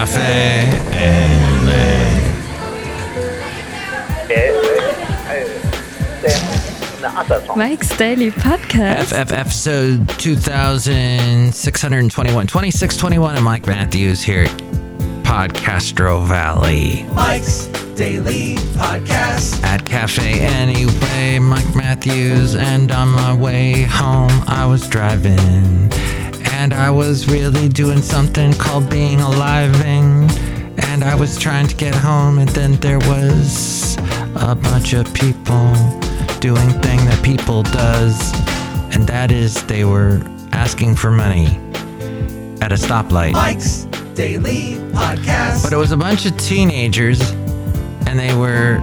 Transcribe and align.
Cafe 0.00 0.64
Anyway. 0.96 2.08
Mike's 7.54 7.94
Daily 7.98 8.30
Podcast. 8.30 9.12
FF 9.12 9.30
episode 9.30 10.08
2621, 10.18 12.46
2621, 12.46 13.36
and 13.36 13.44
Mike 13.44 13.66
Matthews 13.66 14.22
here 14.22 14.44
at 14.44 14.56
Podcastro 15.22 16.26
Valley. 16.26 17.02
Mike's 17.12 17.66
Daily 17.94 18.54
Podcast. 18.78 19.62
At 19.64 19.84
Cafe 19.84 20.40
Anyway, 20.40 21.38
Mike 21.40 21.76
Matthews, 21.76 22.56
and 22.56 22.90
on 22.90 23.08
my 23.10 23.36
way 23.36 23.82
home, 23.82 24.30
I 24.46 24.64
was 24.64 24.88
driving. 24.88 25.90
And 26.60 26.74
I 26.74 26.90
was 26.90 27.26
really 27.26 27.70
doing 27.70 28.02
something 28.02 28.52
called 28.52 28.90
being 28.90 29.16
aliving. 29.16 30.30
And 30.90 31.02
I 31.02 31.14
was 31.14 31.38
trying 31.38 31.66
to 31.68 31.74
get 31.74 31.94
home, 31.94 32.38
and 32.38 32.50
then 32.50 32.74
there 32.80 32.98
was 32.98 33.96
a 34.36 34.54
bunch 34.54 34.92
of 34.92 35.06
people 35.14 35.72
doing 36.38 36.68
thing 36.82 37.02
that 37.06 37.18
people 37.24 37.62
does, 37.62 38.34
and 38.94 39.06
that 39.06 39.32
is 39.32 39.64
they 39.64 39.86
were 39.86 40.20
asking 40.52 40.96
for 40.96 41.10
money 41.10 41.46
at 42.60 42.72
a 42.72 42.76
stoplight. 42.76 43.32
Mike's 43.32 43.84
Daily 44.14 44.74
Podcast. 44.92 45.62
But 45.62 45.72
it 45.72 45.78
was 45.78 45.92
a 45.92 45.96
bunch 45.96 46.26
of 46.26 46.36
teenagers, 46.36 47.22
and 48.06 48.18
they 48.18 48.34
were 48.34 48.80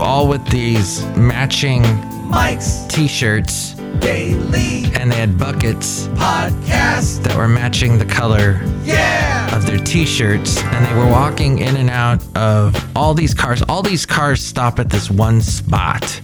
all 0.00 0.26
with 0.26 0.42
these 0.48 1.04
matching 1.18 1.82
Mike's 2.30 2.86
t-shirts, 2.88 3.77
Daily 4.00 4.84
and 4.94 5.10
they 5.12 5.16
had 5.16 5.38
buckets 5.38 6.06
Podcast. 6.08 7.22
that 7.24 7.36
were 7.36 7.48
matching 7.48 7.98
the 7.98 8.04
color 8.04 8.60
Yeah. 8.84 9.54
of 9.56 9.66
their 9.66 9.78
t-shirts. 9.78 10.62
And 10.62 10.84
they 10.86 10.94
were 10.94 11.06
walking 11.10 11.58
in 11.58 11.76
and 11.76 11.90
out 11.90 12.22
of 12.36 12.74
all 12.96 13.14
these 13.14 13.34
cars. 13.34 13.62
All 13.68 13.82
these 13.82 14.06
cars 14.06 14.44
stop 14.44 14.78
at 14.78 14.90
this 14.90 15.10
one 15.10 15.40
spot. 15.40 16.20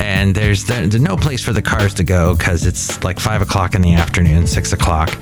And 0.00 0.34
there's 0.34 0.64
there's 0.64 1.00
no 1.00 1.16
place 1.16 1.42
for 1.42 1.52
the 1.52 1.62
cars 1.62 1.94
to 1.94 2.04
go 2.04 2.34
because 2.36 2.64
it's 2.66 3.02
like 3.02 3.18
five 3.18 3.42
o'clock 3.42 3.74
in 3.74 3.82
the 3.82 3.94
afternoon 3.94 4.46
six 4.46 4.72
o'clock. 4.72 5.16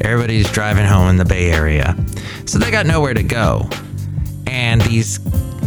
Everybody's 0.00 0.50
driving 0.50 0.84
home 0.84 1.08
in 1.08 1.16
the 1.16 1.24
bay 1.24 1.50
area. 1.50 1.96
So 2.44 2.58
they 2.58 2.70
got 2.70 2.86
nowhere 2.86 3.14
to 3.14 3.22
go. 3.22 3.68
And 4.46 4.80
these 4.82 5.20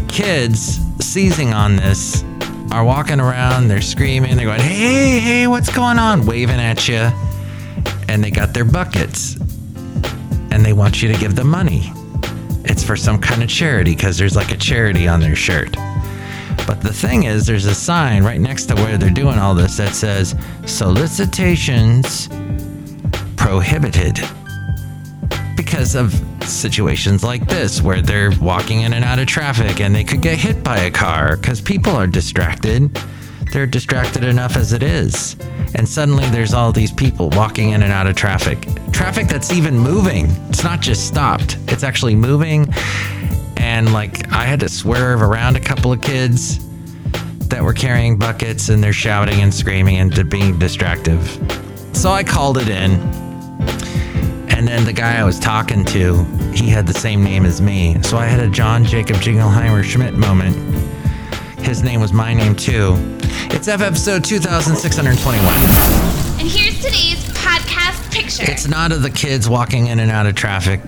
kids 0.07 0.79
seizing 1.01 1.53
on 1.53 1.77
this 1.77 2.23
are 2.71 2.83
walking 2.83 3.19
around 3.19 3.67
they're 3.67 3.81
screaming 3.81 4.35
they're 4.37 4.45
going 4.45 4.59
hey 4.59 5.19
hey 5.19 5.47
what's 5.47 5.71
going 5.73 5.97
on 5.97 6.25
waving 6.25 6.59
at 6.59 6.87
you 6.87 7.09
and 8.09 8.23
they 8.23 8.31
got 8.31 8.53
their 8.53 8.65
buckets 8.65 9.37
and 10.51 10.65
they 10.65 10.73
want 10.73 11.01
you 11.01 11.11
to 11.11 11.17
give 11.19 11.35
them 11.35 11.47
money. 11.47 11.93
It's 12.65 12.83
for 12.83 12.95
some 12.95 13.19
kind 13.19 13.43
of 13.43 13.49
charity 13.49 13.95
because 13.95 14.17
there's 14.17 14.35
like 14.35 14.51
a 14.51 14.57
charity 14.57 15.07
on 15.07 15.19
their 15.19 15.35
shirt. 15.35 15.71
But 16.67 16.81
the 16.81 16.93
thing 16.93 17.23
is, 17.23 17.45
there's 17.45 17.65
a 17.65 17.75
sign 17.75 18.23
right 18.23 18.39
next 18.39 18.65
to 18.65 18.75
where 18.75 18.97
they're 18.97 19.09
doing 19.09 19.39
all 19.39 19.55
this 19.55 19.77
that 19.77 19.93
says 19.93 20.35
solicitations 20.65 22.27
prohibited 23.37 24.19
because 25.55 25.95
of 25.95 26.13
situations 26.51 27.23
like 27.23 27.47
this 27.47 27.81
where 27.81 28.01
they're 28.01 28.31
walking 28.41 28.81
in 28.81 28.93
and 28.93 29.03
out 29.03 29.19
of 29.19 29.27
traffic 29.27 29.79
and 29.81 29.93
they 29.93 30.03
could 30.03 30.21
get 30.21 30.37
hit 30.37 30.63
by 30.63 30.79
a 30.79 30.91
car 30.91 31.37
because 31.37 31.61
people 31.61 31.95
are 31.95 32.07
distracted. 32.07 32.93
They're 33.51 33.65
distracted 33.65 34.23
enough 34.23 34.55
as 34.55 34.73
it 34.73 34.83
is. 34.83 35.35
And 35.75 35.87
suddenly 35.87 36.25
there's 36.29 36.53
all 36.53 36.71
these 36.71 36.91
people 36.91 37.29
walking 37.31 37.71
in 37.71 37.83
and 37.83 37.91
out 37.91 38.07
of 38.07 38.15
traffic. 38.15 38.67
Traffic 38.91 39.27
that's 39.27 39.51
even 39.51 39.77
moving. 39.77 40.27
It's 40.49 40.63
not 40.63 40.81
just 40.81 41.07
stopped, 41.07 41.57
it's 41.67 41.83
actually 41.83 42.15
moving. 42.15 42.67
And 43.57 43.93
like 43.93 44.31
I 44.31 44.45
had 44.45 44.59
to 44.61 44.69
swerve 44.69 45.21
around 45.21 45.55
a 45.55 45.59
couple 45.59 45.91
of 45.91 46.01
kids 46.01 46.59
that 47.49 47.63
were 47.63 47.73
carrying 47.73 48.17
buckets 48.17 48.69
and 48.69 48.83
they're 48.83 48.93
shouting 48.93 49.41
and 49.41 49.53
screaming 49.53 49.97
and 49.97 50.29
being 50.29 50.59
distractive. 50.59 51.21
So 51.93 52.11
I 52.11 52.23
called 52.23 52.57
it 52.57 52.69
in. 52.69 52.91
And 54.59 54.67
then 54.67 54.85
the 54.85 54.93
guy 54.93 55.17
I 55.17 55.23
was 55.23 55.39
talking 55.39 55.85
to, 55.85 56.25
he 56.59 56.67
had 56.69 56.85
the 56.85 56.93
same 56.93 57.23
name 57.23 57.45
as 57.45 57.61
me. 57.61 58.01
So 58.03 58.17
I 58.17 58.25
had 58.25 58.41
a 58.41 58.49
John 58.49 58.83
Jacob 58.83 59.15
Jingleheimer 59.17 59.83
Schmidt 59.83 60.13
moment. 60.13 60.55
His 61.59 61.83
name 61.83 62.01
was 62.01 62.11
my 62.11 62.33
name 62.33 62.53
too. 62.53 62.95
It's 63.51 63.67
F 63.69 63.81
episode 63.81 64.25
2621. 64.25 65.45
And 66.39 66.47
here's 66.47 66.77
today's 66.77 67.23
podcast 67.33 68.11
picture. 68.11 68.43
It's 68.51 68.67
not 68.67 68.91
of 68.91 69.01
the 69.03 69.09
kids 69.09 69.47
walking 69.47 69.87
in 69.87 69.99
and 69.99 70.11
out 70.11 70.25
of 70.25 70.35
traffic 70.35 70.81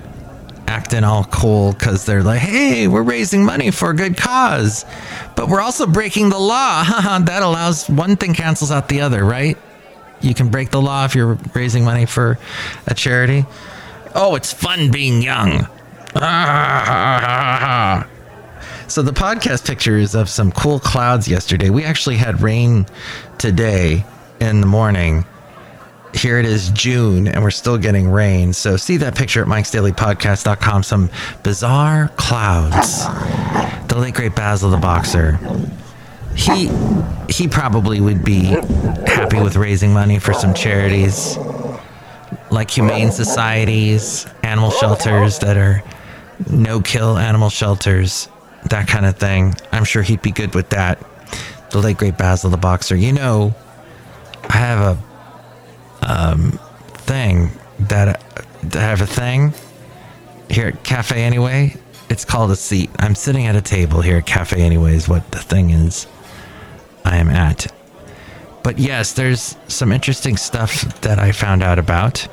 acting 0.67 1.03
all 1.03 1.25
cool 1.25 1.73
because 1.73 2.05
they're 2.05 2.23
like, 2.23 2.39
hey, 2.39 2.87
we're 2.87 3.03
raising 3.03 3.43
money 3.43 3.71
for 3.71 3.89
a 3.89 3.95
good 3.95 4.15
cause. 4.15 4.85
But 5.35 5.49
we're 5.49 5.59
also 5.61 5.85
breaking 5.85 6.29
the 6.29 6.39
law. 6.39 6.83
that 7.19 7.41
allows 7.43 7.89
one 7.89 8.15
thing 8.15 8.33
cancels 8.33 8.71
out 8.71 8.87
the 8.87 9.01
other, 9.01 9.23
right? 9.23 9.57
You 10.21 10.33
can 10.33 10.49
break 10.49 10.69
the 10.69 10.81
law 10.81 11.05
if 11.05 11.15
you're 11.15 11.37
raising 11.53 11.83
money 11.83 12.05
for 12.05 12.37
a 12.87 12.93
charity. 12.93 13.45
Oh, 14.13 14.35
it's 14.35 14.51
fun 14.53 14.91
being 14.91 15.21
young. 15.21 15.67
So 18.87 19.01
the 19.01 19.13
podcast 19.13 19.65
picture 19.65 19.97
is 19.97 20.15
of 20.15 20.27
some 20.27 20.51
cool 20.51 20.79
clouds 20.79 21.27
yesterday. 21.27 21.69
We 21.69 21.85
actually 21.85 22.17
had 22.17 22.41
rain 22.41 22.85
today 23.37 24.03
in 24.41 24.59
the 24.59 24.67
morning. 24.67 25.25
Here 26.13 26.37
it 26.39 26.45
is 26.45 26.69
June 26.71 27.29
and 27.29 27.41
we're 27.41 27.51
still 27.51 27.77
getting 27.77 28.09
rain. 28.09 28.51
So 28.51 28.75
see 28.75 28.97
that 28.97 29.15
picture 29.15 29.41
at 29.41 29.47
mikesdailypodcast.com. 29.47 30.83
Some 30.83 31.09
bizarre 31.41 32.09
clouds. 32.17 33.05
The 33.87 33.97
late 33.97 34.13
great 34.15 34.35
Basil 34.35 34.69
the 34.69 34.77
boxer. 34.77 35.39
He 36.35 36.69
he 37.29 37.47
probably 37.47 38.01
would 38.01 38.25
be 38.25 38.43
happy 39.07 39.39
with 39.39 39.55
raising 39.55 39.93
money 39.93 40.19
for 40.19 40.33
some 40.33 40.53
charities 40.53 41.37
like 42.51 42.69
humane 42.69 43.11
societies, 43.11 44.27
animal 44.43 44.71
shelters 44.71 45.39
that 45.39 45.57
are 45.57 45.81
no 46.49 46.81
kill 46.81 47.17
animal 47.17 47.49
shelters, 47.49 48.27
that 48.69 48.87
kind 48.87 49.05
of 49.05 49.15
thing. 49.17 49.55
I'm 49.71 49.85
sure 49.85 50.03
he'd 50.03 50.21
be 50.21 50.31
good 50.31 50.53
with 50.53 50.69
that. 50.69 51.03
The 51.71 51.79
late 51.79 51.97
great 51.97 52.17
Basil 52.17 52.49
the 52.49 52.57
boxer. 52.57 52.95
You 52.95 53.13
know, 53.13 53.55
I 54.49 54.57
have 54.57 54.97
a 54.97 56.11
um 56.11 56.59
thing 56.93 57.51
that 57.79 58.21
I 58.75 58.77
have 58.77 59.01
a 59.01 59.07
thing 59.07 59.53
here 60.49 60.67
at 60.67 60.83
Cafe 60.83 61.21
Anyway. 61.21 61.75
It's 62.09 62.25
called 62.25 62.51
a 62.51 62.57
seat. 62.57 62.89
I'm 62.99 63.15
sitting 63.15 63.45
at 63.45 63.55
a 63.55 63.61
table 63.61 64.01
here 64.01 64.17
at 64.17 64.25
Cafe 64.25 64.61
Anyway 64.61 64.95
is 64.95 65.07
what 65.07 65.31
the 65.31 65.39
thing 65.39 65.69
is 65.69 66.07
I 67.05 67.17
am 67.17 67.29
at. 67.29 67.73
But 68.63 68.77
yes, 68.77 69.13
there's 69.13 69.55
some 69.69 69.91
interesting 69.93 70.35
stuff 70.35 70.81
that 71.01 71.19
I 71.19 71.31
found 71.31 71.63
out 71.63 71.79
about. 71.79 72.27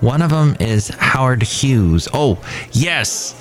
One 0.00 0.22
of 0.22 0.30
them 0.30 0.56
is 0.60 0.88
Howard 0.88 1.42
Hughes. 1.42 2.08
Oh, 2.12 2.38
yes. 2.72 3.34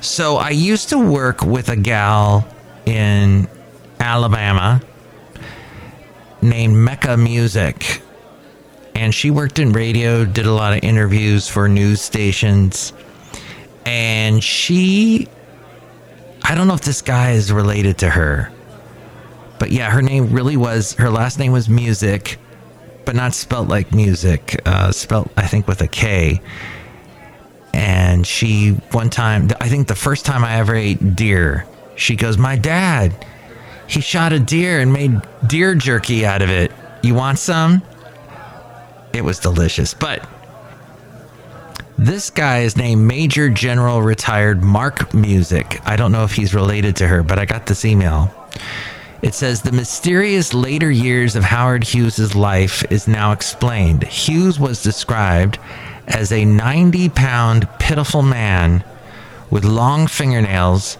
So 0.00 0.36
I 0.36 0.50
used 0.50 0.90
to 0.90 0.98
work 0.98 1.42
with 1.42 1.68
a 1.68 1.76
gal 1.76 2.46
in 2.84 3.48
Alabama 3.98 4.82
named 6.42 6.76
Mecca 6.76 7.16
Music. 7.16 8.02
And 8.94 9.14
she 9.14 9.30
worked 9.30 9.58
in 9.58 9.72
radio, 9.72 10.24
did 10.24 10.46
a 10.46 10.52
lot 10.52 10.72
of 10.72 10.82
interviews 10.82 11.48
for 11.48 11.68
news 11.68 12.00
stations. 12.00 12.92
And 13.84 14.42
she, 14.42 15.28
I 16.42 16.54
don't 16.54 16.68
know 16.68 16.74
if 16.74 16.80
this 16.82 17.02
guy 17.02 17.32
is 17.32 17.52
related 17.52 17.98
to 17.98 18.10
her. 18.10 18.52
But 19.58 19.70
yeah, 19.70 19.90
her 19.90 20.02
name 20.02 20.30
really 20.32 20.56
was, 20.56 20.92
her 20.94 21.10
last 21.10 21.38
name 21.38 21.52
was 21.52 21.68
Music, 21.68 22.38
but 23.06 23.14
not 23.14 23.32
spelt 23.32 23.68
like 23.68 23.94
music, 23.94 24.60
uh, 24.66 24.92
spelt, 24.92 25.30
I 25.36 25.46
think, 25.46 25.66
with 25.66 25.80
a 25.80 25.88
K. 25.88 26.42
And 27.72 28.26
she, 28.26 28.72
one 28.90 29.08
time, 29.08 29.48
I 29.60 29.68
think 29.68 29.86
the 29.86 29.94
first 29.94 30.26
time 30.26 30.44
I 30.44 30.56
ever 30.56 30.74
ate 30.74 31.14
deer, 31.14 31.66
she 31.94 32.16
goes, 32.16 32.36
My 32.36 32.56
dad, 32.56 33.24
he 33.86 34.00
shot 34.00 34.32
a 34.32 34.38
deer 34.38 34.80
and 34.80 34.92
made 34.92 35.20
deer 35.46 35.74
jerky 35.74 36.26
out 36.26 36.42
of 36.42 36.50
it. 36.50 36.72
You 37.02 37.14
want 37.14 37.38
some? 37.38 37.82
It 39.12 39.24
was 39.24 39.38
delicious. 39.38 39.94
But 39.94 40.28
this 41.96 42.28
guy 42.28 42.60
is 42.60 42.76
named 42.76 43.06
Major 43.06 43.48
General 43.48 44.02
Retired 44.02 44.62
Mark 44.62 45.14
Music. 45.14 45.80
I 45.86 45.96
don't 45.96 46.12
know 46.12 46.24
if 46.24 46.32
he's 46.32 46.54
related 46.54 46.96
to 46.96 47.06
her, 47.06 47.22
but 47.22 47.38
I 47.38 47.44
got 47.44 47.66
this 47.66 47.84
email. 47.84 48.34
It 49.22 49.34
says 49.34 49.62
the 49.62 49.72
mysterious 49.72 50.54
later 50.54 50.90
years 50.90 51.36
of 51.36 51.44
Howard 51.44 51.84
Hughes' 51.84 52.34
life 52.34 52.84
is 52.90 53.08
now 53.08 53.32
explained. 53.32 54.04
Hughes 54.04 54.60
was 54.60 54.82
described 54.82 55.58
as 56.06 56.30
a 56.32 56.44
90 56.44 57.08
pound, 57.10 57.68
pitiful 57.78 58.22
man 58.22 58.84
with 59.50 59.64
long 59.64 60.06
fingernails 60.06 60.98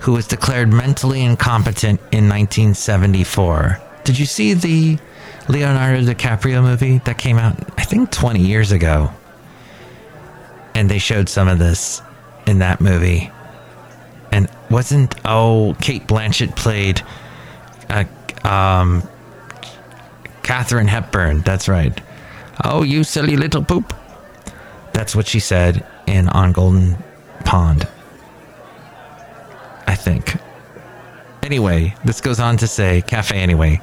who 0.00 0.12
was 0.12 0.26
declared 0.26 0.72
mentally 0.72 1.22
incompetent 1.22 2.00
in 2.12 2.28
1974. 2.28 3.80
Did 4.04 4.18
you 4.18 4.26
see 4.26 4.54
the 4.54 4.98
Leonardo 5.48 6.02
DiCaprio 6.02 6.62
movie 6.62 6.98
that 6.98 7.18
came 7.18 7.38
out, 7.38 7.56
I 7.78 7.84
think, 7.84 8.10
20 8.10 8.40
years 8.40 8.72
ago? 8.72 9.10
and 10.76 10.90
they 10.90 10.98
showed 10.98 11.26
some 11.26 11.48
of 11.48 11.58
this 11.58 12.02
in 12.46 12.58
that 12.58 12.82
movie. 12.82 13.30
And 14.30 14.46
wasn't 14.70 15.14
oh 15.24 15.74
Cate 15.80 16.06
Blanchett 16.06 16.54
played 16.54 17.02
uh, 17.90 18.04
um, 18.46 19.02
Katharine 20.42 20.88
Hepburn. 20.88 21.40
That's 21.42 21.68
right. 21.68 22.00
Oh, 22.64 22.82
you 22.82 23.04
silly 23.04 23.36
little 23.36 23.64
poop. 23.64 23.94
That's 24.92 25.14
what 25.14 25.26
she 25.26 25.40
said 25.40 25.86
in 26.06 26.28
On 26.28 26.52
Golden 26.52 26.96
Pond. 27.44 27.86
I 29.86 29.94
think. 29.94 30.36
Anyway, 31.42 31.94
this 32.04 32.20
goes 32.20 32.40
on 32.40 32.56
to 32.58 32.66
say, 32.66 33.02
Cafe 33.02 33.38
Anyway. 33.38 33.80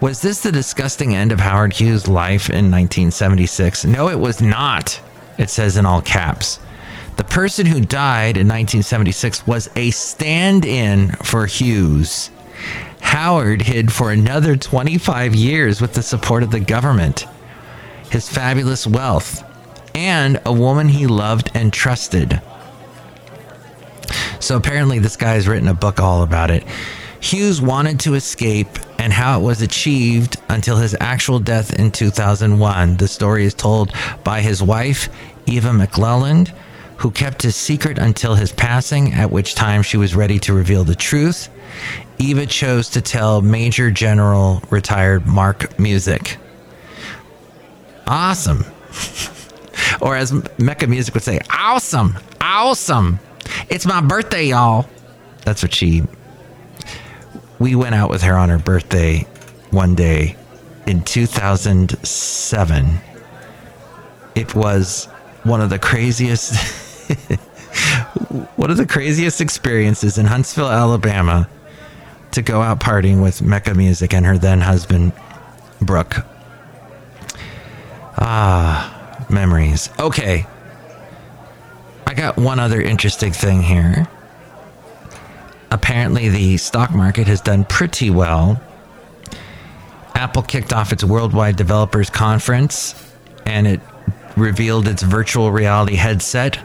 Was 0.00 0.20
this 0.20 0.42
the 0.42 0.52
disgusting 0.52 1.14
end 1.14 1.32
of 1.32 1.40
Howard 1.40 1.72
Hughes' 1.72 2.06
life 2.06 2.50
in 2.50 2.70
1976? 2.70 3.86
No, 3.86 4.08
it 4.08 4.18
was 4.18 4.42
not. 4.42 5.00
It 5.38 5.48
says 5.48 5.76
in 5.76 5.86
all 5.86 6.02
caps. 6.02 6.58
The 7.16 7.24
person 7.24 7.64
who 7.64 7.80
died 7.80 8.36
in 8.36 8.46
1976 8.46 9.46
was 9.46 9.70
a 9.74 9.90
stand 9.92 10.66
in 10.66 11.12
for 11.12 11.46
Hughes. 11.46 12.30
Howard 13.06 13.62
hid 13.62 13.92
for 13.92 14.10
another 14.10 14.56
25 14.56 15.32
years 15.32 15.80
with 15.80 15.94
the 15.94 16.02
support 16.02 16.42
of 16.42 16.50
the 16.50 16.58
government, 16.58 17.24
his 18.10 18.28
fabulous 18.28 18.84
wealth, 18.84 19.44
and 19.94 20.40
a 20.44 20.52
woman 20.52 20.88
he 20.88 21.06
loved 21.06 21.52
and 21.54 21.72
trusted. 21.72 22.42
So 24.40 24.56
apparently, 24.56 24.98
this 24.98 25.16
guy 25.16 25.34
has 25.34 25.46
written 25.46 25.68
a 25.68 25.72
book 25.72 26.00
all 26.00 26.24
about 26.24 26.50
it. 26.50 26.64
Hughes 27.20 27.62
wanted 27.62 28.00
to 28.00 28.14
escape 28.14 28.68
and 28.98 29.12
how 29.12 29.38
it 29.40 29.44
was 29.44 29.62
achieved 29.62 30.36
until 30.48 30.76
his 30.76 30.96
actual 30.98 31.38
death 31.38 31.78
in 31.78 31.92
2001. 31.92 32.96
The 32.96 33.08
story 33.08 33.44
is 33.44 33.54
told 33.54 33.92
by 34.24 34.40
his 34.40 34.60
wife, 34.60 35.08
Eva 35.46 35.70
McClelland, 35.70 36.52
who 36.98 37.10
kept 37.10 37.42
his 37.42 37.56
secret 37.56 37.98
until 37.98 38.34
his 38.34 38.52
passing, 38.52 39.12
at 39.12 39.30
which 39.30 39.54
time 39.54 39.82
she 39.82 39.96
was 39.96 40.14
ready 40.14 40.38
to 40.40 40.54
reveal 40.54 40.84
the 40.84 40.94
truth. 40.94 41.48
Eva 42.18 42.46
chose 42.46 42.88
to 42.90 43.00
tell 43.00 43.42
Major 43.42 43.90
General 43.90 44.62
retired 44.70 45.26
Mark 45.26 45.78
Music. 45.78 46.38
Awesome. 48.06 48.64
or 50.00 50.16
as 50.16 50.32
Mecca 50.58 50.86
Music 50.86 51.12
would 51.14 51.22
say, 51.22 51.40
awesome, 51.50 52.18
awesome. 52.40 53.18
It's 53.68 53.84
my 53.84 54.00
birthday, 54.00 54.46
y'all. 54.46 54.88
That's 55.44 55.62
what 55.62 55.74
she. 55.74 56.02
We 57.58 57.74
went 57.74 57.94
out 57.94 58.10
with 58.10 58.22
her 58.22 58.36
on 58.36 58.48
her 58.48 58.58
birthday 58.58 59.26
one 59.70 59.94
day 59.94 60.36
in 60.86 61.02
2007. 61.02 62.98
It 64.34 64.54
was 64.54 65.04
one 65.44 65.60
of 65.60 65.70
the 65.70 65.78
craziest. 65.78 66.82
one 68.56 68.70
of 68.70 68.76
the 68.76 68.86
craziest 68.86 69.40
experiences 69.40 70.18
in 70.18 70.26
Huntsville, 70.26 70.68
Alabama 70.68 71.48
to 72.32 72.42
go 72.42 72.60
out 72.60 72.80
partying 72.80 73.22
with 73.22 73.40
Mecca 73.40 73.74
Music 73.74 74.12
and 74.12 74.26
her 74.26 74.36
then 74.36 74.60
husband, 74.60 75.12
Brooke. 75.80 76.16
Ah, 78.18 79.26
memories. 79.30 79.88
Okay. 79.98 80.46
I 82.06 82.14
got 82.14 82.36
one 82.36 82.58
other 82.58 82.80
interesting 82.80 83.32
thing 83.32 83.62
here. 83.62 84.06
Apparently, 85.70 86.28
the 86.28 86.56
stock 86.58 86.94
market 86.94 87.26
has 87.26 87.40
done 87.40 87.64
pretty 87.64 88.10
well. 88.10 88.60
Apple 90.14 90.42
kicked 90.42 90.72
off 90.72 90.92
its 90.92 91.04
Worldwide 91.04 91.56
Developers 91.56 92.10
Conference 92.10 92.94
and 93.44 93.66
it 93.66 93.80
revealed 94.36 94.88
its 94.88 95.02
virtual 95.02 95.50
reality 95.50 95.94
headset 95.94 96.58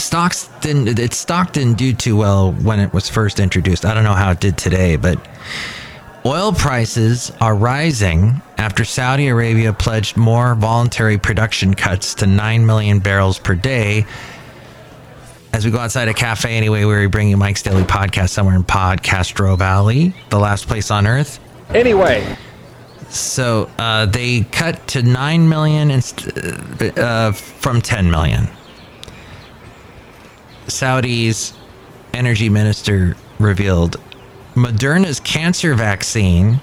stocks 0.00 0.48
didn't 0.60 0.98
its 0.98 1.16
stock 1.16 1.52
didn't 1.52 1.78
do 1.78 1.92
too 1.92 2.16
well 2.16 2.52
when 2.52 2.80
it 2.80 2.92
was 2.92 3.08
first 3.08 3.40
introduced. 3.40 3.84
I 3.84 3.94
don't 3.94 4.04
know 4.04 4.14
how 4.14 4.32
it 4.32 4.40
did 4.40 4.56
today, 4.58 4.96
but 4.96 5.18
oil 6.24 6.52
prices 6.52 7.30
are 7.40 7.54
rising 7.54 8.42
after 8.58 8.84
Saudi 8.84 9.28
Arabia 9.28 9.72
pledged 9.72 10.16
more 10.16 10.54
voluntary 10.54 11.18
production 11.18 11.74
cuts 11.74 12.14
to 12.16 12.26
9 12.26 12.66
million 12.66 12.98
barrels 12.98 13.38
per 13.38 13.54
day. 13.54 14.04
As 15.52 15.64
we 15.64 15.70
go 15.70 15.78
outside 15.78 16.08
a 16.08 16.14
cafe 16.14 16.56
anyway, 16.56 16.84
where 16.84 17.00
we 17.00 17.06
bring 17.06 17.28
you 17.28 17.36
Mike's 17.36 17.62
Daily 17.62 17.82
Podcast 17.82 18.30
somewhere 18.30 18.54
in 18.54 18.62
Podcastro 18.62 19.58
Valley, 19.58 20.14
the 20.28 20.38
last 20.38 20.68
place 20.68 20.90
on 20.90 21.06
earth. 21.06 21.40
Anyway. 21.70 22.36
So 23.08 23.68
uh, 23.78 24.06
they 24.06 24.42
cut 24.42 24.86
to 24.88 25.02
9 25.02 25.48
million 25.48 25.90
inst- 25.90 26.28
uh, 26.96 27.32
from 27.32 27.80
10 27.80 28.10
million. 28.10 28.48
Saudi's 30.70 31.52
energy 32.14 32.48
minister 32.48 33.16
revealed 33.38 34.00
Moderna's 34.54 35.20
cancer 35.20 35.74
vaccine 35.74 36.60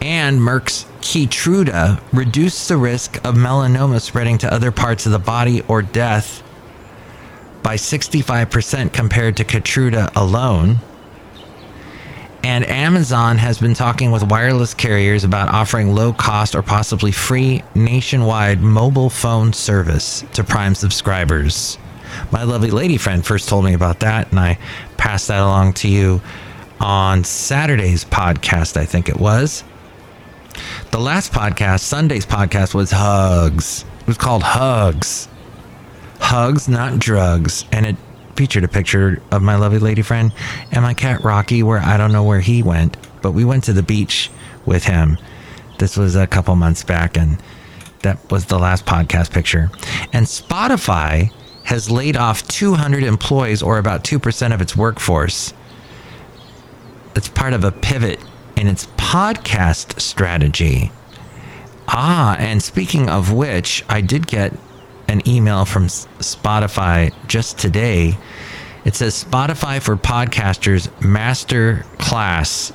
and 0.00 0.40
Merck's 0.40 0.84
Keytruda 1.00 2.02
reduce 2.12 2.68
the 2.68 2.76
risk 2.76 3.16
of 3.18 3.34
melanoma 3.36 4.00
spreading 4.00 4.38
to 4.38 4.52
other 4.52 4.72
parts 4.72 5.06
of 5.06 5.12
the 5.12 5.18
body 5.18 5.62
or 5.68 5.82
death 5.82 6.42
by 7.62 7.76
65% 7.76 8.92
compared 8.92 9.36
to 9.36 9.44
Keytruda 9.44 10.10
alone. 10.16 10.78
And 12.42 12.68
Amazon 12.68 13.38
has 13.38 13.60
been 13.60 13.74
talking 13.74 14.10
with 14.10 14.24
wireless 14.24 14.74
carriers 14.74 15.22
about 15.22 15.48
offering 15.48 15.94
low 15.94 16.12
cost 16.12 16.56
or 16.56 16.62
possibly 16.62 17.12
free 17.12 17.62
nationwide 17.76 18.60
mobile 18.60 19.10
phone 19.10 19.52
service 19.52 20.24
to 20.32 20.42
Prime 20.42 20.74
subscribers 20.74 21.78
my 22.30 22.42
lovely 22.44 22.70
lady 22.70 22.96
friend 22.96 23.24
first 23.24 23.48
told 23.48 23.64
me 23.64 23.74
about 23.74 24.00
that, 24.00 24.30
and 24.30 24.40
I 24.40 24.58
passed 24.96 25.28
that 25.28 25.40
along 25.40 25.74
to 25.74 25.88
you 25.88 26.20
on 26.80 27.24
Saturday's 27.24 28.04
podcast, 28.04 28.76
I 28.76 28.84
think 28.84 29.08
it 29.08 29.18
was. 29.18 29.64
The 30.90 31.00
last 31.00 31.32
podcast, 31.32 31.80
Sunday's 31.80 32.26
podcast, 32.26 32.74
was 32.74 32.90
Hugs. 32.90 33.84
It 34.00 34.06
was 34.06 34.18
called 34.18 34.42
Hugs. 34.42 35.28
Hugs, 36.18 36.68
not 36.68 36.98
drugs. 36.98 37.64
And 37.72 37.86
it 37.86 37.96
featured 38.36 38.64
a 38.64 38.68
picture 38.68 39.22
of 39.30 39.42
my 39.42 39.56
lovely 39.56 39.78
lady 39.78 40.02
friend 40.02 40.32
and 40.70 40.82
my 40.82 40.94
cat 40.94 41.22
Rocky, 41.22 41.62
where 41.62 41.78
I 41.78 41.96
don't 41.96 42.12
know 42.12 42.24
where 42.24 42.40
he 42.40 42.62
went, 42.62 42.96
but 43.22 43.32
we 43.32 43.44
went 43.44 43.64
to 43.64 43.72
the 43.72 43.82
beach 43.82 44.30
with 44.66 44.84
him. 44.84 45.18
This 45.78 45.96
was 45.96 46.16
a 46.16 46.26
couple 46.26 46.54
months 46.56 46.84
back, 46.84 47.16
and 47.16 47.38
that 48.00 48.18
was 48.30 48.46
the 48.46 48.58
last 48.58 48.84
podcast 48.84 49.32
picture. 49.32 49.70
And 50.12 50.26
Spotify 50.26 51.32
has 51.64 51.90
laid 51.90 52.16
off 52.16 52.46
200 52.48 53.04
employees, 53.04 53.62
or 53.62 53.78
about 53.78 54.04
2% 54.04 54.52
of 54.54 54.60
its 54.60 54.76
workforce. 54.76 55.52
It's 57.14 57.28
part 57.28 57.52
of 57.52 57.64
a 57.64 57.72
pivot 57.72 58.20
in 58.56 58.66
its 58.66 58.86
podcast 58.96 60.00
strategy. 60.00 60.90
Ah, 61.88 62.36
and 62.38 62.62
speaking 62.62 63.08
of 63.08 63.32
which, 63.32 63.84
I 63.88 64.00
did 64.00 64.26
get 64.26 64.54
an 65.08 65.26
email 65.28 65.64
from 65.64 65.86
Spotify 65.88 67.12
just 67.26 67.58
today. 67.58 68.16
It 68.84 68.94
says 68.94 69.22
Spotify 69.22 69.80
for 69.80 69.96
Podcasters 69.96 70.88
Master 71.02 71.84
Class 71.98 72.72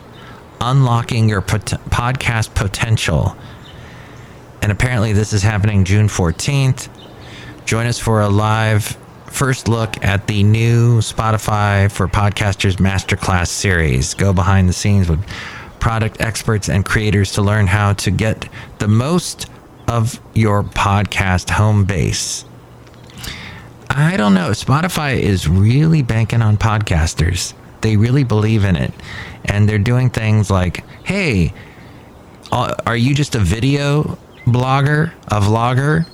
Unlocking 0.62 1.29
Your 1.29 1.41
pot- 1.41 1.82
Podcast 1.89 2.53
Potential. 2.53 3.36
And 4.62 4.72
apparently, 4.72 5.13
this 5.13 5.34
is 5.34 5.44
happening 5.44 5.84
June 5.84 6.08
14th. 6.08 6.89
Join 7.68 7.86
us 7.86 8.00
for 8.00 8.22
a 8.22 8.30
live 8.30 8.98
first 9.26 9.68
look 9.68 10.02
at 10.02 10.26
the 10.28 10.42
new 10.42 11.00
Spotify 11.00 11.92
for 11.92 12.08
Podcasters 12.08 12.78
Masterclass 12.78 13.50
series. 13.50 14.14
Go 14.14 14.32
behind 14.32 14.70
the 14.70 14.74
scenes 14.74 15.10
with 15.10 15.22
product 15.82 16.22
experts 16.22 16.70
and 16.70 16.86
creators 16.86 17.34
to 17.34 17.42
learn 17.42 17.68
how 17.68 17.92
to 17.92 18.10
get 18.10 18.48
the 18.80 18.88
most 18.88 19.48
of 19.90 20.18
your 20.34 20.64
podcast 20.64 21.50
home 21.50 21.84
base. 21.84 22.46
I 23.90 24.16
don't 24.16 24.34
know. 24.34 24.52
Spotify 24.52 25.20
is 25.20 25.50
really 25.50 26.04
banking 26.04 26.42
on 26.42 26.56
podcasters. 26.56 27.54
They 27.82 27.98
really 27.98 28.24
believe 28.24 28.64
in 28.64 28.78
it. 28.78 28.94
And 29.44 29.68
they're 29.68 29.78
doing 29.78 30.10
things 30.10 30.50
like, 30.50 30.86
hey, 31.04 31.54
uh, 32.50 32.76
are 32.86 32.96
you 32.96 33.14
just 33.14 33.36
a 33.36 33.40
video 33.40 34.18
blogger, 34.46 35.12
a 35.28 35.42
vlogger? 35.42 36.06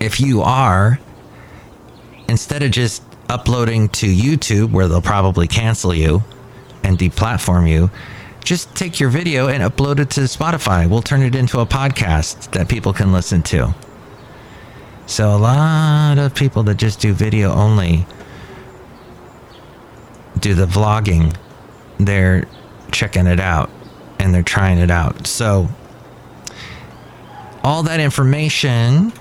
If 0.00 0.20
you 0.20 0.42
are, 0.42 0.98
instead 2.28 2.62
of 2.62 2.70
just 2.70 3.02
uploading 3.28 3.88
to 3.88 4.06
YouTube, 4.06 4.70
where 4.70 4.88
they'll 4.88 5.02
probably 5.02 5.48
cancel 5.48 5.94
you 5.94 6.22
and 6.82 6.98
deplatform 6.98 7.68
you, 7.68 7.90
just 8.44 8.74
take 8.76 9.00
your 9.00 9.10
video 9.10 9.48
and 9.48 9.62
upload 9.62 9.98
it 9.98 10.10
to 10.10 10.20
Spotify. 10.22 10.88
We'll 10.88 11.02
turn 11.02 11.22
it 11.22 11.34
into 11.34 11.58
a 11.58 11.66
podcast 11.66 12.52
that 12.52 12.68
people 12.68 12.92
can 12.92 13.12
listen 13.12 13.42
to. 13.44 13.74
So, 15.06 15.34
a 15.34 15.38
lot 15.38 16.18
of 16.18 16.34
people 16.34 16.62
that 16.64 16.76
just 16.76 17.00
do 17.00 17.12
video 17.12 17.52
only 17.52 18.06
do 20.38 20.54
the 20.54 20.66
vlogging, 20.66 21.36
they're 21.98 22.46
checking 22.92 23.26
it 23.26 23.40
out 23.40 23.70
and 24.18 24.34
they're 24.34 24.42
trying 24.42 24.78
it 24.78 24.90
out. 24.90 25.26
So, 25.26 25.68
all 27.62 27.82
that 27.84 27.98
information 27.98 29.12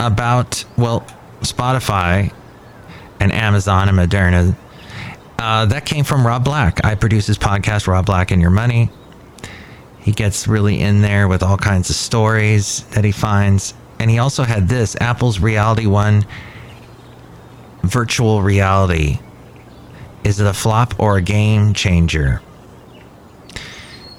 about, 0.00 0.64
well, 0.76 1.06
Spotify 1.40 2.32
and 3.20 3.32
Amazon 3.32 3.88
and 3.88 3.98
Moderna. 3.98 4.56
Uh, 5.38 5.66
that 5.66 5.86
came 5.86 6.04
from 6.04 6.26
Rob 6.26 6.44
Black. 6.44 6.84
I 6.84 6.94
produce 6.94 7.26
his 7.26 7.38
podcast, 7.38 7.86
Rob 7.86 8.06
Black 8.06 8.30
and 8.30 8.40
Your 8.40 8.50
Money. 8.50 8.90
He 10.00 10.12
gets 10.12 10.48
really 10.48 10.80
in 10.80 11.02
there 11.02 11.28
with 11.28 11.42
all 11.42 11.56
kinds 11.56 11.90
of 11.90 11.96
stories 11.96 12.84
that 12.88 13.04
he 13.04 13.12
finds. 13.12 13.74
And 13.98 14.10
he 14.10 14.18
also 14.18 14.42
had 14.42 14.68
this 14.68 14.96
Apple's 15.00 15.38
Reality 15.40 15.86
One 15.86 16.24
virtual 17.82 18.42
reality. 18.42 19.18
Is 20.24 20.40
it 20.40 20.46
a 20.46 20.54
flop 20.54 20.98
or 20.98 21.16
a 21.16 21.22
game 21.22 21.74
changer? 21.74 22.42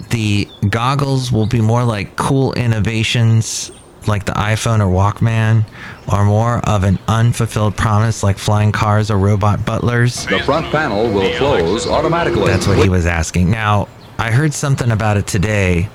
The 0.09 0.47
goggles 0.69 1.31
will 1.31 1.45
be 1.45 1.61
more 1.61 1.83
like 1.83 2.15
cool 2.15 2.53
innovations 2.53 3.71
like 4.07 4.25
the 4.25 4.33
iPhone 4.33 4.79
or 4.79 4.91
Walkman, 4.91 5.65
or 6.11 6.25
more 6.25 6.59
of 6.67 6.83
an 6.83 6.99
unfulfilled 7.07 7.75
promise 7.77 8.23
like 8.23 8.37
flying 8.37 8.71
cars 8.71 9.11
or 9.11 9.17
robot 9.17 9.65
butlers? 9.65 10.25
The 10.25 10.39
front 10.39 10.71
panel 10.71 11.11
will 11.11 11.35
close 11.37 11.87
automatically. 11.87 12.47
That's 12.47 12.67
what 12.67 12.77
he 12.77 12.89
was 12.89 13.05
asking. 13.05 13.49
Now, 13.49 13.87
I 14.17 14.31
heard 14.31 14.53
something 14.53 14.91
about 14.91 15.17
it 15.17 15.27
today. 15.27 15.89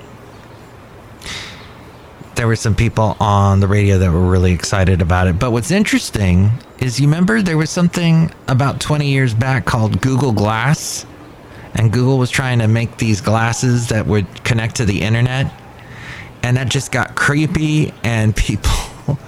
There 2.35 2.47
were 2.47 2.57
some 2.57 2.75
people 2.75 3.17
on 3.19 3.61
the 3.61 3.69
radio 3.69 3.99
that 3.99 4.11
were 4.11 4.29
really 4.29 4.53
excited 4.53 5.01
about 5.01 5.27
it. 5.27 5.39
But 5.39 5.53
what's 5.53 5.71
interesting 5.71 6.51
is 6.79 7.01
you 7.01 7.07
remember 7.07 7.41
there 7.41 7.57
was 7.57 7.71
something 7.71 8.31
about 8.47 8.81
20 8.81 9.07
years 9.09 9.33
back 9.33 9.65
called 9.65 10.03
Google 10.03 10.33
Glass? 10.33 11.07
And 11.75 11.93
Google 11.93 12.19
was 12.19 12.31
trying 12.31 12.59
to 12.61 12.69
make 12.69 12.97
these 12.99 13.21
glasses 13.21 13.89
that 13.89 14.07
would 14.07 14.45
connect 14.45 14.77
to 14.77 14.85
the 14.85 15.03
internet 15.03 15.53
and 16.47 16.57
that 16.57 16.69
just 16.69 16.93
got 16.93 17.15
creepy 17.17 17.93
and 18.03 18.35
people 18.35 18.73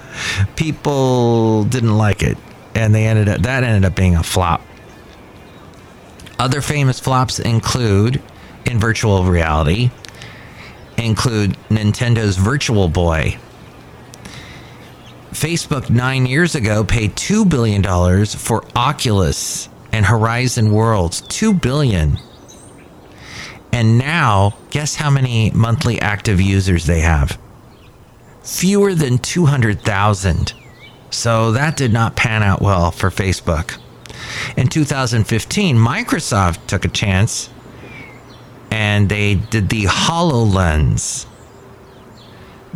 people 0.55 1.65
didn't 1.65 1.97
like 1.97 2.23
it 2.23 2.37
and 2.75 2.95
they 2.95 3.05
ended 3.05 3.27
up 3.27 3.41
that 3.41 3.63
ended 3.63 3.85
up 3.85 3.95
being 3.95 4.15
a 4.15 4.23
flop 4.23 4.61
other 6.39 6.61
famous 6.61 6.99
flops 6.99 7.39
include 7.39 8.21
in 8.65 8.79
virtual 8.79 9.23
reality 9.25 9.91
include 10.97 11.57
Nintendo's 11.69 12.37
Virtual 12.37 12.89
Boy. 12.89 13.37
Facebook 15.31 15.89
9 15.89 16.25
years 16.25 16.55
ago 16.55 16.83
paid 16.83 17.15
2 17.15 17.45
billion 17.45 17.81
dollars 17.81 18.35
for 18.35 18.65
Oculus 18.75 19.69
and 19.91 20.05
Horizon 20.05 20.71
Worlds. 20.71 21.21
2 21.21 21.53
billion. 21.53 22.17
And 23.79 23.97
now, 23.97 24.57
guess 24.71 24.95
how 24.95 25.09
many 25.09 25.51
monthly 25.51 26.01
active 26.01 26.41
users 26.41 26.85
they 26.85 26.99
have? 26.99 27.39
Fewer 28.43 28.93
than 28.93 29.19
200,000. 29.19 30.51
So 31.11 31.53
that 31.53 31.77
did 31.77 31.93
not 31.93 32.17
pan 32.17 32.43
out 32.43 32.61
well 32.61 32.91
for 32.91 33.09
Facebook. 33.09 33.79
In 34.57 34.67
2015, 34.67 35.77
Microsoft 35.77 36.67
took 36.67 36.83
a 36.83 36.89
chance 36.89 37.49
and 38.69 39.07
they 39.07 39.35
did 39.35 39.69
the 39.69 39.85
HoloLens. 39.85 41.25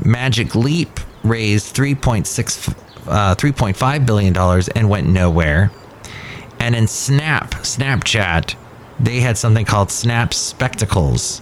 Magic 0.06 0.56
Leap 0.56 1.02
raised 1.26 1.76
3.6 1.76 2.78
uh, 3.08 3.36
3.5 3.36 4.06
billion 4.06 4.32
dollars 4.32 4.70
and 4.70 4.90
went 4.90 5.10
nowhere. 5.10 5.70
And 6.62 6.78
in 6.78 6.88
Snap, 6.88 7.52
Snapchat, 7.56 8.56
they 9.00 9.20
had 9.20 9.38
something 9.38 9.66
called 9.66 9.92
Snap 9.92 10.34
Spectacles, 10.34 11.42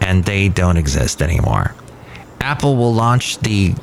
and 0.00 0.24
they 0.24 0.48
don't 0.48 0.76
exist 0.76 1.22
anymore. 1.22 1.74
Apple 2.40 2.76
will 2.76 2.94
launch 2.94 3.38
the 3.38 3.74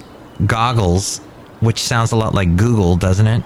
goggles, 0.46 1.20
which 1.60 1.82
sounds 1.82 2.12
a 2.12 2.16
lot 2.16 2.34
like 2.34 2.56
Google, 2.56 2.98
doesn't 2.98 3.28
it? 3.28 3.44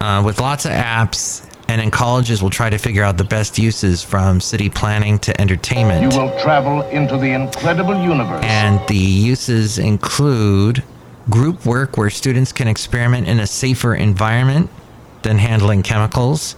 Uh, 0.00 0.22
with 0.24 0.40
lots 0.40 0.66
of 0.66 0.72
apps, 0.72 1.48
and 1.68 1.80
in 1.80 1.90
colleges, 1.90 2.42
we'll 2.42 2.50
try 2.50 2.70
to 2.70 2.78
figure 2.78 3.02
out 3.02 3.16
the 3.16 3.24
best 3.24 3.58
uses 3.58 4.02
from 4.02 4.40
city 4.40 4.68
planning 4.68 5.18
to 5.20 5.40
entertainment. 5.40 6.12
You 6.12 6.20
will 6.20 6.38
travel 6.40 6.82
into 6.82 7.16
the 7.16 7.32
incredible 7.32 8.00
universe. 8.00 8.44
And 8.44 8.86
the 8.86 8.96
uses 8.96 9.78
include 9.78 10.84
group 11.28 11.66
work 11.66 11.96
where 11.96 12.10
students 12.10 12.52
can 12.52 12.68
experiment 12.68 13.26
in 13.26 13.40
a 13.40 13.46
safer 13.46 13.94
environment 13.94 14.70
than 15.22 15.38
handling 15.38 15.82
chemicals 15.82 16.54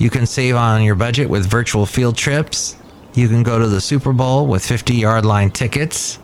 you 0.00 0.08
can 0.08 0.24
save 0.24 0.56
on 0.56 0.82
your 0.82 0.94
budget 0.94 1.28
with 1.28 1.46
virtual 1.46 1.84
field 1.84 2.16
trips. 2.16 2.74
You 3.14 3.28
can 3.28 3.42
go 3.42 3.58
to 3.58 3.68
the 3.68 3.82
Super 3.82 4.14
Bowl 4.14 4.46
with 4.46 4.64
50 4.64 4.94
yard 4.94 5.26
line 5.26 5.50
tickets. 5.50 6.18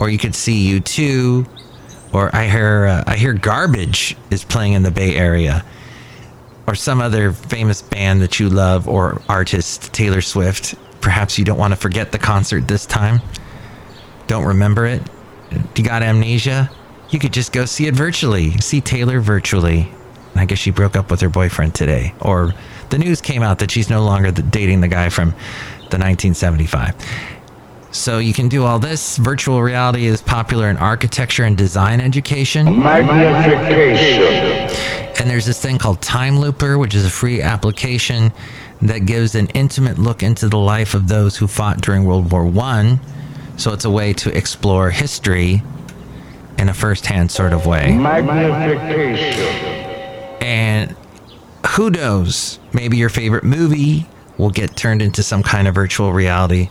Or 0.00 0.10
you 0.10 0.18
could 0.18 0.34
see 0.34 0.80
U2. 0.80 1.46
Or 2.12 2.34
I 2.34 2.48
hear, 2.48 2.86
uh, 2.86 3.04
I 3.06 3.16
hear 3.16 3.34
Garbage 3.34 4.16
is 4.32 4.42
playing 4.42 4.72
in 4.72 4.82
the 4.82 4.90
Bay 4.90 5.14
Area. 5.14 5.64
Or 6.66 6.74
some 6.74 7.00
other 7.00 7.32
famous 7.32 7.80
band 7.82 8.20
that 8.20 8.40
you 8.40 8.48
love 8.48 8.88
or 8.88 9.22
artist, 9.28 9.92
Taylor 9.92 10.20
Swift. 10.20 10.74
Perhaps 11.00 11.38
you 11.38 11.44
don't 11.44 11.58
want 11.58 11.72
to 11.72 11.76
forget 11.76 12.10
the 12.10 12.18
concert 12.18 12.66
this 12.66 12.84
time. 12.84 13.20
Don't 14.26 14.44
remember 14.44 14.86
it. 14.86 15.02
You 15.76 15.84
got 15.84 16.02
amnesia? 16.02 16.68
You 17.10 17.20
could 17.20 17.32
just 17.32 17.52
go 17.52 17.64
see 17.64 17.86
it 17.86 17.94
virtually. 17.94 18.58
See 18.58 18.80
Taylor 18.80 19.20
virtually. 19.20 19.92
I 20.34 20.46
guess 20.46 20.58
she 20.58 20.70
broke 20.70 20.96
up 20.96 21.10
with 21.10 21.20
her 21.20 21.28
boyfriend 21.28 21.74
today. 21.74 22.14
Or 22.20 22.52
the 22.92 22.98
news 22.98 23.20
came 23.22 23.42
out 23.42 23.58
that 23.60 23.70
she's 23.70 23.88
no 23.88 24.04
longer 24.04 24.30
dating 24.30 24.82
the 24.82 24.88
guy 24.88 25.08
from 25.08 25.30
the 25.30 25.98
1975. 25.98 26.94
So 27.90 28.18
you 28.18 28.34
can 28.34 28.48
do 28.48 28.64
all 28.64 28.78
this. 28.78 29.16
Virtual 29.16 29.62
reality 29.62 30.04
is 30.04 30.20
popular 30.20 30.68
in 30.68 30.76
architecture 30.76 31.44
and 31.44 31.56
design 31.56 32.02
education. 32.02 32.78
Magnification. 32.80 34.22
And 35.18 35.30
there's 35.30 35.46
this 35.46 35.58
thing 35.60 35.78
called 35.78 36.02
Time 36.02 36.38
Looper, 36.38 36.76
which 36.76 36.94
is 36.94 37.06
a 37.06 37.10
free 37.10 37.40
application 37.40 38.30
that 38.82 39.00
gives 39.00 39.34
an 39.34 39.46
intimate 39.48 39.98
look 39.98 40.22
into 40.22 40.48
the 40.48 40.58
life 40.58 40.92
of 40.92 41.08
those 41.08 41.36
who 41.38 41.46
fought 41.46 41.80
during 41.80 42.04
World 42.04 42.30
War 42.30 42.44
One. 42.44 43.00
So 43.56 43.72
it's 43.72 43.86
a 43.86 43.90
way 43.90 44.12
to 44.14 44.36
explore 44.36 44.90
history 44.90 45.62
in 46.58 46.68
a 46.68 46.74
first-hand 46.74 47.30
sort 47.30 47.54
of 47.54 47.64
way. 47.64 47.96
Magnification. 47.96 49.38
And 50.42 50.94
who 51.66 51.90
knows? 51.90 52.58
Maybe 52.72 52.96
your 52.96 53.08
favorite 53.08 53.44
movie 53.44 54.06
will 54.38 54.50
get 54.50 54.76
turned 54.76 55.02
into 55.02 55.22
some 55.22 55.42
kind 55.42 55.68
of 55.68 55.74
virtual 55.74 56.12
reality. 56.12 56.68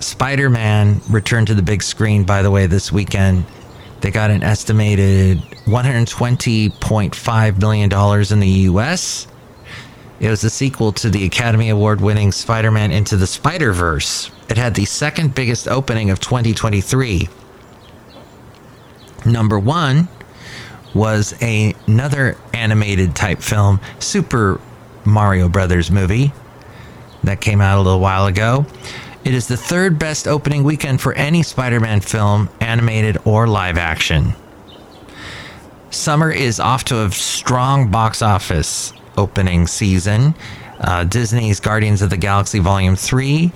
Spider 0.00 0.50
Man 0.50 1.00
returned 1.08 1.46
to 1.48 1.54
the 1.54 1.62
big 1.62 1.82
screen, 1.82 2.24
by 2.24 2.42
the 2.42 2.50
way, 2.50 2.66
this 2.66 2.92
weekend. 2.92 3.46
They 4.00 4.10
got 4.10 4.30
an 4.30 4.42
estimated 4.42 5.38
$120.5 5.66 7.58
million 7.58 7.90
in 8.32 8.40
the 8.40 8.48
US. 8.70 9.26
It 10.20 10.28
was 10.28 10.42
the 10.42 10.50
sequel 10.50 10.92
to 10.92 11.10
the 11.10 11.24
Academy 11.24 11.70
Award 11.70 12.00
winning 12.00 12.30
Spider 12.30 12.70
Man 12.70 12.92
Into 12.92 13.16
the 13.16 13.26
Spider 13.26 13.72
Verse. 13.72 14.30
It 14.48 14.58
had 14.58 14.74
the 14.74 14.84
second 14.84 15.34
biggest 15.34 15.66
opening 15.68 16.10
of 16.10 16.20
2023. 16.20 17.28
Number 19.24 19.58
one 19.58 20.08
was 20.94 21.34
a, 21.42 21.74
another 21.86 22.36
animated 22.52 23.14
type 23.14 23.40
film, 23.40 23.80
Super 23.98 24.60
Mario 25.04 25.48
Brothers 25.48 25.90
movie 25.90 26.32
that 27.24 27.40
came 27.40 27.60
out 27.60 27.78
a 27.78 27.82
little 27.82 28.00
while 28.00 28.26
ago. 28.26 28.66
It 29.24 29.34
is 29.34 29.48
the 29.48 29.56
third 29.56 29.98
best 29.98 30.28
opening 30.28 30.64
weekend 30.64 31.00
for 31.00 31.14
any 31.14 31.42
Spider 31.42 31.80
Man 31.80 32.00
film, 32.00 32.50
animated 32.60 33.16
or 33.24 33.46
live 33.46 33.78
action. 33.78 34.34
Summer 35.90 36.30
is 36.30 36.60
off 36.60 36.84
to 36.84 37.04
a 37.04 37.10
strong 37.10 37.90
box 37.90 38.20
office 38.20 38.92
opening 39.16 39.66
season. 39.66 40.34
Uh, 40.78 41.04
Disney's 41.04 41.60
Guardians 41.60 42.02
of 42.02 42.10
the 42.10 42.16
Galaxy 42.16 42.58
Volume 42.58 42.96
3 42.96 43.52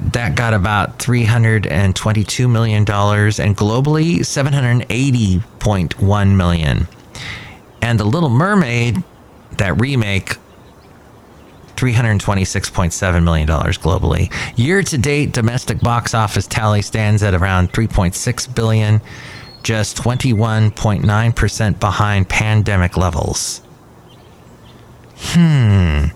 that 0.00 0.34
got 0.34 0.54
about 0.54 0.98
$322 0.98 2.50
million 2.50 2.80
and 2.80 3.56
globally 3.56 4.18
780.1 4.18 6.36
million. 6.36 6.88
And 7.82 8.00
The 8.00 8.04
Little 8.04 8.30
Mermaid, 8.30 9.02
that 9.58 9.80
remake, 9.80 10.36
$326.7 11.76 13.22
million 13.22 13.48
globally. 13.48 14.58
Year 14.58 14.82
to 14.82 14.98
date, 14.98 15.32
domestic 15.32 15.80
box 15.80 16.14
office 16.14 16.46
tally 16.46 16.82
stands 16.82 17.22
at 17.22 17.34
around 17.34 17.72
3.6 17.72 18.54
billion, 18.54 19.00
just 19.62 19.96
21.9% 19.98 21.80
behind 21.80 22.28
pandemic 22.28 22.96
levels. 22.96 23.62
Hmm. 25.16 26.06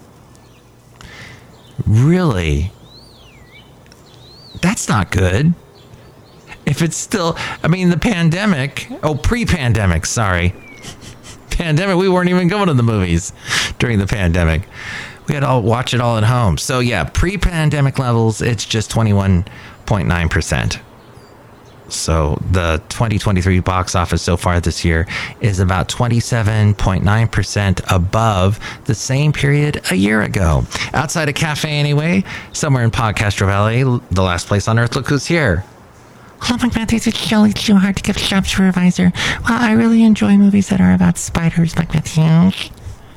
Really? 1.87 2.72
That's 4.61 4.88
not 4.88 5.11
good. 5.11 5.55
If 6.67 6.83
it's 6.83 6.97
still, 6.97 7.37
I 7.62 7.69
mean, 7.69 7.90
the 7.90 7.99
pandemic, 7.99 8.88
oh, 9.02 9.14
pre 9.14 9.47
pandemic, 9.47 10.07
sorry. 10.07 10.55
pandemic, 11.50 11.97
we 11.97 12.09
weren't 12.09 12.29
even 12.29 12.49
going 12.49 12.69
to 12.69 12.75
the 12.75 12.83
movies 12.83 13.33
during 13.79 13.99
the 13.99 14.07
pandemic. 14.07 14.62
We 15.26 15.35
had 15.35 15.40
to 15.40 15.49
all 15.49 15.62
watch 15.62 15.95
it 15.95 16.00
all 16.00 16.17
at 16.17 16.25
home. 16.25 16.59
So, 16.59 16.81
yeah, 16.81 17.05
pre 17.05 17.38
pandemic 17.38 17.99
levels, 17.99 18.43
it's 18.43 18.64
just 18.64 18.90
21.9%. 18.90 20.81
So 21.92 22.40
the 22.50 22.82
2023 22.88 23.61
box 23.61 23.94
office 23.94 24.23
so 24.23 24.37
far 24.37 24.61
this 24.61 24.85
year 24.85 25.06
is 25.40 25.61
about 25.61 25.88
27.9% 25.88 27.94
above 27.94 28.61
the 28.85 28.94
same 28.94 29.32
period 29.32 29.82
a 29.90 29.94
year 29.94 30.23
ago. 30.23 30.64
Outside 30.94 31.28
a 31.28 31.32
cafe, 31.32 31.70
anyway, 31.70 32.25
somewhere 32.52 32.85
in 32.85 32.90
Podcastro 32.90 33.47
Valley, 33.47 33.82
the 34.11 34.23
last 34.23 34.47
place 34.47 34.68
on 34.68 34.78
earth. 34.78 34.94
Look 34.94 35.09
who's 35.09 35.26
here. 35.26 35.64
Oh 36.49 36.59
my 36.62 36.68
god, 36.70 36.88
this 36.88 37.06
is 37.06 37.32
really 37.32 37.52
too 37.52 37.76
hard 37.76 37.97
to 37.97 38.02
give 38.02 38.16
jobs 38.16 38.50
for 38.50 38.66
advisor. 38.66 39.12
Well, 39.49 39.61
I 39.61 39.73
really 39.73 40.02
enjoy 40.02 40.37
movies 40.37 40.68
that 40.68 40.80
are 40.80 40.94
about 40.94 41.18
spiders, 41.18 41.76
like 41.76 41.92
Matthew. 41.92 42.70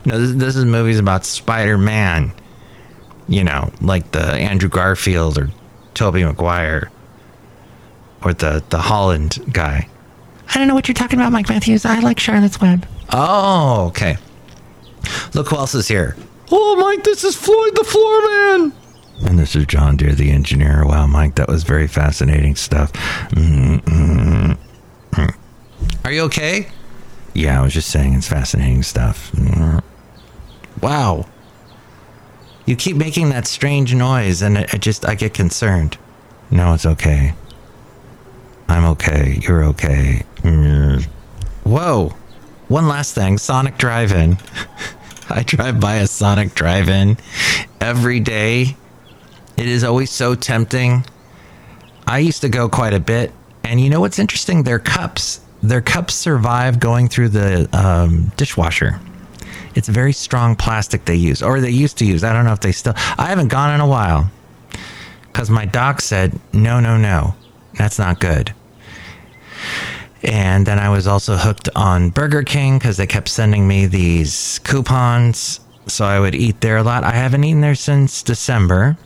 No, 0.06 0.20
this, 0.20 0.34
this 0.34 0.56
is 0.58 0.66
movies 0.66 1.00
about 1.00 1.26
Spider 1.26 1.78
Man. 1.78 2.34
You 3.30 3.46
know, 3.46 3.72
like 3.80 4.12
the 4.12 4.34
Andrew 4.34 4.68
Garfield 4.68 5.38
or 5.38 5.50
Tobey 5.94 6.26
Maguire 6.26 6.92
or 8.24 8.34
the 8.34 8.64
the 8.70 8.80
Holland 8.80 9.40
guy. 9.52 9.88
I 10.50 10.58
don't 10.58 10.68
know 10.68 10.76
what 10.76 10.88
you're 10.88 10.94
talking 10.94 11.20
about, 11.20 11.32
Mike 11.32 11.50
Matthews. 11.50 11.86
I 11.86 12.00
like 12.00 12.20
Charlotte's 12.20 12.62
Web. 12.62 12.86
Oh, 13.12 13.88
okay. 13.88 14.18
Look 15.34 15.50
who 15.50 15.58
else 15.58 15.74
is 15.74 15.88
here. 15.88 16.16
Oh, 16.52 16.76
Mike, 16.76 17.04
this 17.04 17.24
is 17.24 17.36
Floyd 17.36 17.76
the 17.76 17.84
Floor 17.84 18.22
Man. 18.22 18.74
And 19.26 19.40
this 19.40 19.56
is 19.56 19.66
John 19.66 19.98
Deer, 19.98 20.14
the 20.14 20.32
engineer. 20.32 20.86
Wow, 20.86 21.08
Mike, 21.08 21.36
that 21.36 21.48
was 21.48 21.64
very 21.64 21.88
fascinating 21.88 22.56
stuff. 22.56 22.92
Mm-mm. 23.32 24.58
Are 26.04 26.12
you 26.12 26.22
okay? 26.24 26.68
Yeah, 27.34 27.60
I 27.60 27.64
was 27.64 27.74
just 27.74 27.90
saying 27.90 28.14
it's 28.14 28.28
fascinating 28.28 28.84
stuff. 28.84 29.32
Mm-hmm. 29.32 29.80
Wow. 30.82 31.26
You 32.66 32.76
keep 32.76 32.96
making 32.98 33.30
that 33.30 33.48
strange 33.48 33.96
noise, 33.96 34.42
and 34.42 34.58
it, 34.58 34.74
it 34.74 34.82
just, 34.82 35.08
I 35.08 35.16
get 35.16 35.34
concerned. 35.34 35.98
No, 36.52 36.74
it's 36.74 36.86
okay. 36.86 37.34
I'm 38.68 38.86
okay. 38.92 39.40
You're 39.42 39.66
okay. 39.66 40.24
Mm. 40.38 41.04
Whoa. 41.64 42.14
One 42.68 42.88
last 42.88 43.16
thing 43.16 43.38
Sonic 43.38 43.78
Drive 43.78 44.12
In. 44.12 44.38
I 45.30 45.44
drive 45.44 45.80
by 45.80 45.96
a 45.96 46.08
Sonic 46.08 46.56
Drive 46.56 46.90
In 46.90 47.18
every 47.80 48.20
day. 48.20 48.76
It 49.58 49.68
is 49.68 49.84
always 49.84 50.10
so 50.10 50.36
tempting. 50.36 51.06
I 52.08 52.20
used 52.20 52.42
to 52.42 52.50
go 52.50 52.70
quite 52.70 52.94
a 52.94 53.00
bit. 53.00 53.32
And 53.64 53.80
you 53.80 53.90
know 53.90 54.00
what's 54.00 54.20
interesting? 54.20 54.64
Their 54.64 54.80
cups. 54.80 55.40
Their 55.62 55.82
cups 55.82 56.14
survive 56.14 56.80
going 56.80 57.08
through 57.08 57.30
the 57.30 57.70
um, 57.72 58.32
dishwasher. 58.36 59.00
It's 59.76 59.88
very 59.88 60.14
strong 60.14 60.56
plastic 60.56 61.06
they 61.06 61.16
use, 61.16 61.42
or 61.42 61.60
they 61.60 61.70
used 61.70 61.98
to 62.00 62.06
use. 62.06 62.24
I 62.24 62.34
don't 62.34 62.46
know 62.46 62.54
if 62.54 62.60
they 62.60 62.72
still. 62.72 62.94
I 63.18 63.28
haven't 63.28 63.48
gone 63.48 63.74
in 63.74 63.80
a 63.80 63.88
while 63.88 64.30
because 65.32 65.50
my 65.50 65.66
doc 65.66 66.02
said, 66.02 66.40
no, 66.52 66.80
no, 66.80 66.98
no, 66.98 67.34
that's 67.78 68.00
not 68.00 68.20
good. 68.20 68.54
And 70.24 70.66
then 70.66 70.80
I 70.80 70.90
was 70.90 71.06
also 71.06 71.36
hooked 71.36 71.70
on 71.76 72.10
Burger 72.10 72.44
King 72.44 72.78
because 72.80 72.98
they 72.98 73.08
kept 73.08 73.28
sending 73.28 73.68
me 73.68 73.88
these 73.88 74.60
coupons. 74.60 75.60
So 75.88 76.06
I 76.06 76.20
would 76.20 76.34
eat 76.34 76.62
there 76.62 76.78
a 76.78 76.84
lot. 76.84 77.04
I 77.04 77.12
haven't 77.12 77.44
eaten 77.44 77.60
there 77.60 77.76
since 77.76 78.24
December. 78.24 78.98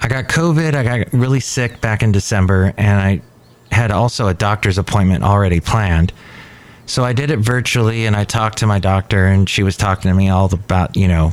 I 0.00 0.08
got 0.08 0.24
COVID. 0.24 0.74
I 0.74 0.82
got 0.82 1.12
really 1.12 1.40
sick 1.40 1.80
back 1.80 2.02
in 2.02 2.12
December, 2.12 2.74
and 2.76 3.00
I 3.00 3.22
had 3.74 3.90
also 3.90 4.28
a 4.28 4.34
doctor's 4.34 4.78
appointment 4.78 5.24
already 5.24 5.60
planned. 5.60 6.12
So 6.84 7.04
I 7.04 7.12
did 7.14 7.30
it 7.30 7.38
virtually, 7.38 8.06
and 8.06 8.14
I 8.14 8.24
talked 8.24 8.58
to 8.58 8.66
my 8.66 8.78
doctor, 8.78 9.26
and 9.26 9.48
she 9.48 9.62
was 9.62 9.76
talking 9.76 10.10
to 10.10 10.16
me 10.16 10.28
all 10.28 10.52
about, 10.52 10.96
you 10.96 11.08
know, 11.08 11.32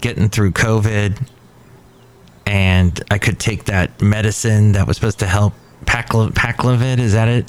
getting 0.00 0.30
through 0.30 0.52
COVID. 0.52 1.22
And 2.50 3.00
I 3.12 3.18
could 3.18 3.38
take 3.38 3.66
that 3.66 4.02
medicine 4.02 4.72
that 4.72 4.88
was 4.88 4.96
supposed 4.96 5.20
to 5.20 5.26
help 5.26 5.54
Paclo- 5.84 6.32
Paxlovid, 6.32 6.98
is 6.98 7.12
that 7.12 7.28
it? 7.28 7.48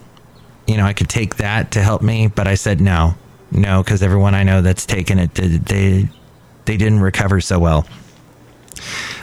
You 0.68 0.78
know, 0.78 0.86
I 0.86 0.94
could 0.94 1.10
take 1.10 1.38
that 1.38 1.72
to 1.72 1.82
help 1.82 2.04
me, 2.04 2.28
but 2.28 2.48
I 2.48 2.54
said 2.54 2.80
no, 2.80 3.16
no, 3.50 3.82
because 3.82 4.04
everyone 4.04 4.36
I 4.36 4.44
know 4.44 4.62
that's 4.62 4.86
taken 4.86 5.18
it, 5.18 5.34
they 5.34 6.08
they 6.66 6.78
didn't 6.78 7.00
recover 7.00 7.42
so 7.42 7.58
well. 7.58 7.88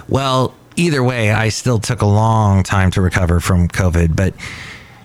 Well, 0.09 0.53
either 0.75 1.05
way, 1.05 1.31
I 1.31 1.49
still 1.51 1.79
took 1.79 2.03
a 2.03 2.07
long 2.07 2.65
time 2.65 2.91
to 2.91 3.01
recover 3.01 3.39
from 3.39 3.69
COVID, 3.69 4.17
but 4.17 4.35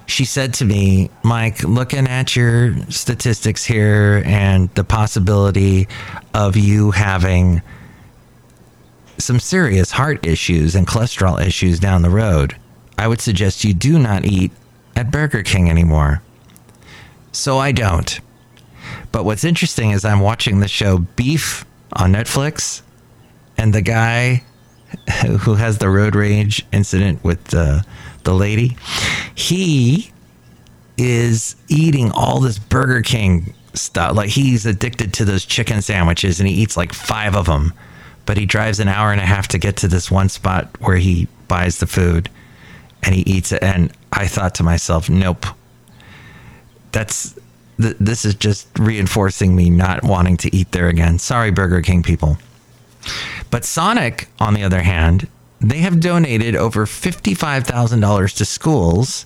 she 0.08 0.26
said 0.26 0.56
to 0.56 0.66
me, 0.66 1.12
Mike, 1.24 1.64
looking 1.64 2.08
at 2.08 2.36
your 2.36 2.76
statistics 2.90 3.64
here 3.64 4.24
and 4.26 4.74
the 4.74 4.84
possibility 4.84 5.88
of 6.34 6.58
you 6.58 6.90
having 6.90 7.62
some 9.18 9.40
serious 9.40 9.92
heart 9.92 10.26
issues 10.26 10.76
and 10.76 10.88
cholesterol 10.88 11.46
issues 11.46 11.80
down 11.80 12.02
the 12.02 12.10
road, 12.10 12.56
I 12.98 13.08
would 13.08 13.22
suggest 13.22 13.64
you 13.64 13.74
do 13.74 14.00
not 14.00 14.26
eat 14.26 14.52
at 14.96 15.12
Burger 15.12 15.44
King 15.44 15.70
anymore. 15.70 16.22
So 17.32 17.58
I 17.58 17.72
don't. 17.72 18.20
But 19.12 19.26
what's 19.26 19.44
interesting 19.44 19.92
is 19.92 20.06
I'm 20.06 20.20
watching 20.20 20.60
the 20.60 20.68
show 20.68 21.00
Beef 21.00 21.66
on 21.94 22.14
Netflix, 22.14 22.82
and 23.58 23.74
the 23.74 23.82
guy 23.82 24.44
who 25.40 25.56
has 25.56 25.78
the 25.78 25.90
road 25.90 26.16
rage 26.16 26.66
incident 26.72 27.24
with 27.24 27.44
the 27.46 27.86
the 28.24 28.34
lady, 28.34 28.78
he 29.36 30.12
is 30.98 31.56
eating 31.68 32.12
all 32.12 32.40
this 32.40 32.58
Burger 32.58 33.02
King 33.02 33.54
stuff. 33.74 34.16
Like 34.16 34.30
he's 34.30 34.66
addicted 34.66 35.14
to 35.16 35.26
those 35.26 35.46
chicken 35.46 35.82
sandwiches, 35.82 36.40
and 36.40 36.48
he 36.48 36.56
eats 36.56 36.78
like 36.78 36.94
five 36.94 37.36
of 37.36 37.46
them. 37.46 37.74
But 38.26 38.38
he 38.38 38.46
drives 38.46 38.80
an 38.80 38.88
hour 38.88 39.12
and 39.12 39.20
a 39.20 39.26
half 39.26 39.48
to 39.50 39.58
get 39.58 39.78
to 39.78 39.88
this 39.88 40.10
one 40.10 40.30
spot 40.30 40.70
where 40.80 40.98
he 40.98 41.28
buys 41.48 41.80
the 41.80 41.88
food 41.88 42.30
and 43.04 43.14
he 43.14 43.22
eats 43.22 43.52
it. 43.52 43.62
And 43.62 43.92
I 44.12 44.28
thought 44.28 44.56
to 44.56 44.64
myself, 44.64 45.10
nope. 45.10 45.46
That's 46.92 47.38
th- 47.82 47.98
this 48.00 48.24
is 48.26 48.36
just 48.36 48.68
reinforcing 48.80 49.56
me 49.56 49.70
not 49.70 50.04
wanting 50.04 50.38
to 50.38 50.56
eat 50.56 50.72
there 50.72 50.88
again. 50.88 51.20
Sorry, 51.20 51.52
Burger 51.52 51.82
King 51.82 52.04
people. 52.04 52.38
But 53.52 53.66
Sonic, 53.66 54.30
on 54.40 54.54
the 54.54 54.64
other 54.64 54.82
hand, 54.82 55.28
they 55.60 55.80
have 55.80 56.00
donated 56.00 56.56
over 56.56 56.86
$55,000 56.86 58.38
to 58.38 58.46
schools 58.46 59.26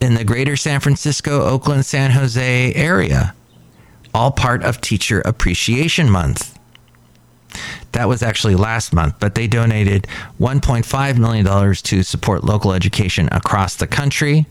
in 0.00 0.14
the 0.14 0.24
greater 0.24 0.56
San 0.56 0.80
Francisco, 0.80 1.42
Oakland, 1.42 1.84
San 1.84 2.12
Jose 2.12 2.74
area, 2.74 3.34
all 4.14 4.30
part 4.30 4.62
of 4.62 4.80
Teacher 4.80 5.20
Appreciation 5.20 6.10
Month. 6.10 6.57
That 7.92 8.08
was 8.08 8.22
actually 8.22 8.54
last 8.54 8.92
month, 8.92 9.16
but 9.18 9.34
they 9.34 9.46
donated 9.46 10.06
$1.5 10.38 11.18
million 11.18 11.74
to 11.74 12.02
support 12.02 12.44
local 12.44 12.72
education 12.72 13.28
across 13.32 13.76
the 13.76 13.86
country. 13.86 14.46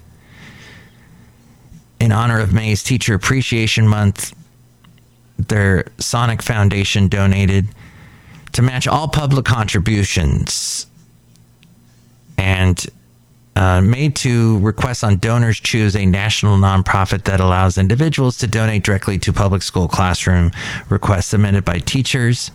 In 1.99 2.11
honor 2.11 2.39
of 2.39 2.53
May's 2.53 2.83
Teacher 2.83 3.13
Appreciation 3.13 3.87
Month, 3.87 4.35
their 5.37 5.85
Sonic 5.97 6.41
Foundation 6.41 7.07
donated 7.07 7.67
to 8.53 8.61
match 8.61 8.87
all 8.87 9.07
public 9.07 9.45
contributions 9.45 10.87
and 12.37 12.87
uh, 13.55 13.81
made 13.81 14.15
to 14.15 14.59
request 14.59 15.03
on 15.03 15.17
DonorsChoose 15.17 15.99
a 15.99 16.05
national 16.05 16.57
nonprofit 16.57 17.23
that 17.23 17.39
allows 17.39 17.77
individuals 17.77 18.37
to 18.37 18.47
donate 18.47 18.83
directly 18.83 19.17
to 19.17 19.33
public 19.33 19.63
school 19.63 19.87
classroom 19.87 20.51
requests 20.89 21.27
submitted 21.27 21.65
by 21.65 21.79
teachers. 21.79 22.51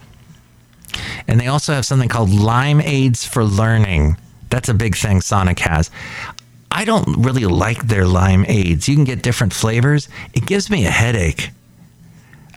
And 1.28 1.40
they 1.40 1.46
also 1.46 1.72
have 1.72 1.86
something 1.86 2.08
called 2.08 2.30
Limeades 2.30 3.26
for 3.26 3.44
Learning. 3.44 4.16
That's 4.50 4.68
a 4.68 4.74
big 4.74 4.96
thing 4.96 5.20
Sonic 5.20 5.58
has. 5.60 5.90
I 6.70 6.84
don't 6.84 7.24
really 7.24 7.44
like 7.44 7.86
their 7.86 8.04
limeades. 8.04 8.88
You 8.88 8.94
can 8.94 9.04
get 9.04 9.22
different 9.22 9.52
flavors. 9.52 10.08
It 10.34 10.46
gives 10.46 10.70
me 10.70 10.86
a 10.86 10.90
headache. 10.90 11.50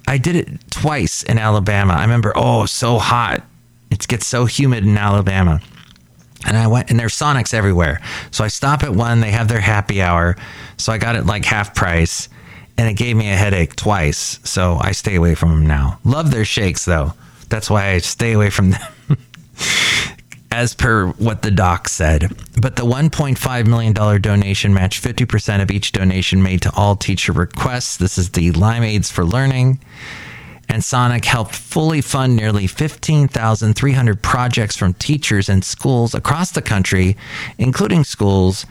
I 0.07 0.17
did 0.17 0.35
it 0.35 0.71
twice 0.71 1.23
in 1.23 1.37
Alabama. 1.37 1.93
I 1.93 2.01
remember, 2.01 2.31
oh, 2.35 2.65
so 2.65 2.97
hot. 2.97 3.43
It 3.91 4.07
gets 4.07 4.25
so 4.27 4.45
humid 4.45 4.83
in 4.85 4.97
Alabama. 4.97 5.61
And 6.45 6.57
I 6.57 6.67
went, 6.67 6.91
and 6.91 6.99
there's 6.99 7.15
Sonics 7.15 7.53
everywhere. 7.53 8.01
So 8.31 8.43
I 8.43 8.49
stop 8.49 8.83
at 8.83 8.93
one, 8.93 9.19
they 9.19 9.31
have 9.31 9.47
their 9.47 9.59
happy 9.59 10.01
hour. 10.01 10.37
So 10.77 10.93
I 10.93 10.97
got 10.97 11.15
it 11.15 11.25
like 11.25 11.43
half 11.43 11.73
price, 11.73 12.29
and 12.77 12.87
it 12.87 12.93
gave 12.93 13.15
me 13.15 13.31
a 13.31 13.35
headache 13.35 13.75
twice. 13.75 14.39
So 14.43 14.77
I 14.79 14.91
stay 14.91 15.15
away 15.15 15.35
from 15.35 15.49
them 15.49 15.65
now. 15.65 15.99
Love 16.03 16.31
their 16.31 16.45
shakes, 16.45 16.85
though. 16.85 17.13
That's 17.49 17.69
why 17.69 17.91
I 17.91 17.97
stay 17.99 18.33
away 18.33 18.49
from 18.49 18.71
them. 18.71 18.81
as 20.55 20.73
per 20.73 21.07
what 21.07 21.41
the 21.41 21.51
doc 21.51 21.89
said. 21.89 22.33
But 22.61 22.77
the 22.77 22.85
$1.5 22.85 23.67
million 23.67 23.93
donation 24.21 24.73
matched 24.73 25.03
50% 25.03 25.61
of 25.61 25.69
each 25.69 25.91
donation 25.91 26.41
made 26.41 26.61
to 26.61 26.71
all 26.77 26.95
teacher 26.95 27.33
requests. 27.33 27.97
This 27.97 28.17
is 28.17 28.29
the 28.29 28.53
Limeades 28.53 29.11
for 29.11 29.25
Learning. 29.25 29.81
And 30.69 30.81
Sonic 30.81 31.25
helped 31.25 31.53
fully 31.53 31.99
fund 31.99 32.37
nearly 32.37 32.67
15,300 32.67 34.21
projects 34.21 34.77
from 34.77 34.93
teachers 34.93 35.49
and 35.49 35.63
schools 35.63 36.15
across 36.15 36.51
the 36.51 36.61
country, 36.61 37.17
including 37.57 38.05
schools 38.05 38.65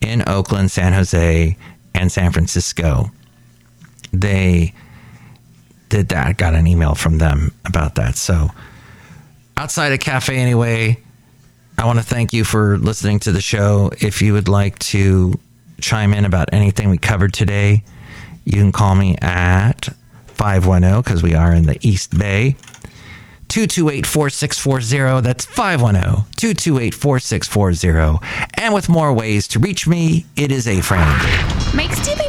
in 0.00 0.22
Oakland, 0.28 0.70
San 0.70 0.92
Jose, 0.92 1.56
and 1.92 2.12
San 2.12 2.30
Francisco. 2.30 3.10
They 4.12 4.74
did 5.88 6.08
that, 6.08 6.36
got 6.36 6.54
an 6.54 6.66
email 6.66 6.94
from 6.94 7.18
them 7.18 7.52
about 7.64 7.96
that. 7.96 8.16
So, 8.16 8.50
outside 9.56 9.92
a 9.92 9.98
cafe 9.98 10.36
anyway, 10.36 10.98
I 11.78 11.86
want 11.86 11.98
to 11.98 12.04
thank 12.04 12.32
you 12.32 12.44
for 12.44 12.78
listening 12.78 13.20
to 13.20 13.32
the 13.32 13.40
show. 13.40 13.90
If 14.00 14.22
you 14.22 14.32
would 14.32 14.48
like 14.48 14.78
to 14.80 15.38
chime 15.80 16.14
in 16.14 16.24
about 16.24 16.48
anything 16.52 16.88
we 16.88 16.98
covered 16.98 17.32
today, 17.32 17.84
you 18.44 18.52
can 18.52 18.72
call 18.72 18.94
me 18.94 19.16
at 19.20 19.88
510 20.28 21.02
because 21.02 21.22
we 21.22 21.34
are 21.34 21.52
in 21.52 21.66
the 21.66 21.78
East 21.86 22.16
Bay. 22.16 22.56
228 23.48 24.06
4640. 24.06 25.20
That's 25.22 25.44
510 25.44 26.24
228 26.36 26.94
4640. 26.94 28.18
And 28.54 28.74
with 28.74 28.88
more 28.88 29.12
ways 29.12 29.46
to 29.48 29.58
reach 29.58 29.86
me, 29.86 30.26
it 30.36 30.50
is 30.50 30.66
a 30.66 30.80
friend. 30.80 31.06
Mike's 31.74 32.04
Daily 32.04 32.28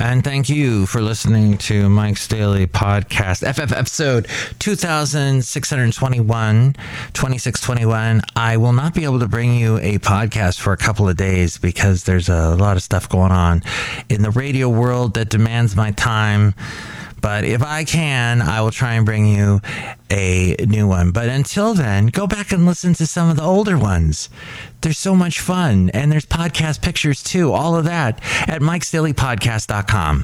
And 0.00 0.24
thank 0.24 0.48
you 0.48 0.86
for 0.86 1.00
listening 1.00 1.56
to 1.58 1.88
Mike's 1.88 2.26
Daily 2.26 2.66
Podcast, 2.66 3.46
FF 3.54 3.72
episode 3.72 4.26
2621, 4.58 6.72
2621. 6.72 8.20
I 8.34 8.56
will 8.56 8.72
not 8.72 8.92
be 8.92 9.04
able 9.04 9.20
to 9.20 9.28
bring 9.28 9.54
you 9.54 9.78
a 9.78 9.98
podcast 9.98 10.58
for 10.58 10.72
a 10.72 10.76
couple 10.76 11.08
of 11.08 11.16
days 11.16 11.58
because 11.58 12.02
there's 12.02 12.28
a 12.28 12.56
lot 12.56 12.76
of 12.76 12.82
stuff 12.82 13.08
going 13.08 13.30
on 13.30 13.62
in 14.08 14.22
the 14.22 14.32
radio 14.32 14.68
world 14.68 15.14
that 15.14 15.28
demands 15.28 15.76
my 15.76 15.92
time. 15.92 16.56
But 17.24 17.44
if 17.44 17.62
I 17.62 17.84
can, 17.84 18.42
I 18.42 18.60
will 18.60 18.70
try 18.70 18.92
and 18.96 19.06
bring 19.06 19.24
you 19.24 19.62
a 20.10 20.56
new 20.68 20.86
one. 20.86 21.10
But 21.10 21.30
until 21.30 21.72
then, 21.72 22.08
go 22.08 22.26
back 22.26 22.52
and 22.52 22.66
listen 22.66 22.92
to 22.92 23.06
some 23.06 23.30
of 23.30 23.36
the 23.36 23.42
older 23.42 23.78
ones. 23.78 24.28
They're 24.82 24.92
so 24.92 25.16
much 25.16 25.40
fun. 25.40 25.88
And 25.94 26.12
there's 26.12 26.26
podcast 26.26 26.82
pictures 26.82 27.22
too, 27.22 27.50
all 27.50 27.76
of 27.76 27.86
that 27.86 28.20
at 28.46 28.60
mikesdailypodcast.com. 28.60 30.22